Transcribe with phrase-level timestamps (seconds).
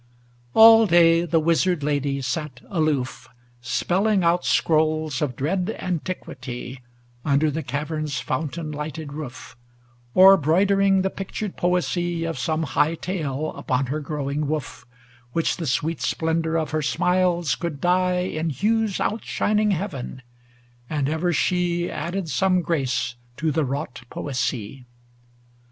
[0.01, 3.29] XXVI All day the Wizard Lady sate aloof.
[3.61, 6.81] Spelling out scrolls of dread antiquity,
[7.23, 9.55] Under the cavern's fountain lighted roof;
[10.15, 14.87] Or broidering the pictured poesy Of some high tale upon her growing woof,
[15.33, 20.23] Which the sweet splendor of her smiles could dye In hues outshining Heaven
[20.89, 24.87] ŌĆö and ever she Added some grace to the wrought poesy.